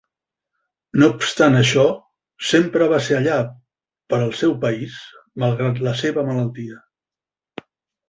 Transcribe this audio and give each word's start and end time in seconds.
No 1.01 1.09
obstant 1.15 1.57
això, 1.59 1.83
sempre 2.53 2.89
va 2.95 3.01
ser 3.09 3.19
allà 3.19 3.37
per 4.15 4.21
al 4.23 4.35
seu 4.41 4.59
país 4.67 4.99
malgrat 5.47 5.87
la 5.91 5.97
seva 6.05 6.29
malaltia. 6.35 6.85